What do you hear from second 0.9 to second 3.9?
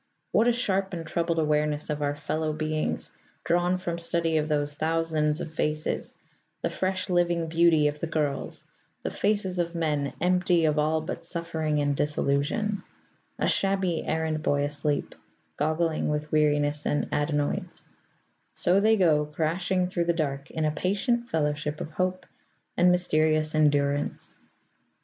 and troubled awareness of our fellow beings, drawn